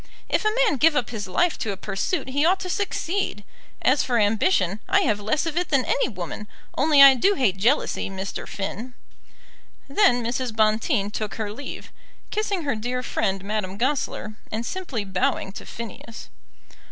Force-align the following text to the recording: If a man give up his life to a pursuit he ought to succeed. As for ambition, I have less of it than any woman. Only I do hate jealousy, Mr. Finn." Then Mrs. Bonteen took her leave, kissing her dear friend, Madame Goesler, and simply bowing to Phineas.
If 0.27 0.45
a 0.45 0.55
man 0.65 0.77
give 0.77 0.95
up 0.95 1.11
his 1.11 1.27
life 1.27 1.59
to 1.59 1.71
a 1.71 1.77
pursuit 1.77 2.29
he 2.29 2.43
ought 2.43 2.59
to 2.61 2.71
succeed. 2.71 3.43
As 3.83 4.01
for 4.01 4.17
ambition, 4.17 4.79
I 4.89 5.01
have 5.01 5.19
less 5.19 5.45
of 5.45 5.57
it 5.57 5.69
than 5.69 5.85
any 5.85 6.09
woman. 6.09 6.47
Only 6.75 7.03
I 7.03 7.13
do 7.13 7.35
hate 7.35 7.57
jealousy, 7.57 8.09
Mr. 8.09 8.47
Finn." 8.47 8.95
Then 9.87 10.23
Mrs. 10.25 10.55
Bonteen 10.55 11.11
took 11.11 11.35
her 11.35 11.53
leave, 11.53 11.91
kissing 12.31 12.63
her 12.63 12.75
dear 12.75 13.03
friend, 13.03 13.43
Madame 13.43 13.77
Goesler, 13.77 14.33
and 14.51 14.65
simply 14.65 15.05
bowing 15.05 15.51
to 15.51 15.67
Phineas. 15.67 16.29